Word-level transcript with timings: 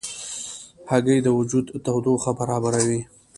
هګۍ 0.89 1.19
د 1.23 1.27
وجود 1.37 1.65
تودوخه 1.85 2.31
برابروي. 2.39 3.01